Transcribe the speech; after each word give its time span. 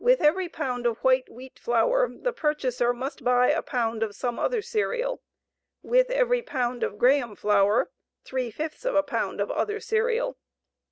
With 0.03 0.19
every 0.19 0.49
pound 0.49 0.87
of 0.87 0.97
white 1.03 1.29
wheat 1.31 1.59
flour, 1.59 2.09
the 2.11 2.33
purchaser 2.33 2.91
must 2.91 3.23
buy 3.23 3.51
a 3.51 3.61
pound 3.61 4.01
of 4.01 4.15
some 4.15 4.39
other 4.39 4.59
cereal; 4.59 5.21
with 5.83 6.09
every 6.09 6.41
pound 6.41 6.81
of 6.81 6.97
Graham 6.97 7.35
flour, 7.35 7.91
three 8.23 8.49
fifths 8.49 8.83
of 8.83 8.95
a 8.95 9.03
pound 9.03 9.39
of 9.39 9.51
other 9.51 9.79
cereal. 9.79 10.39